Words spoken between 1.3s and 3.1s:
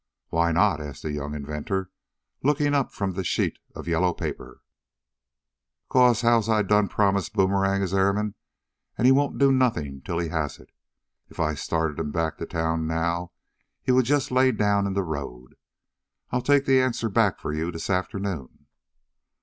inventor, looking up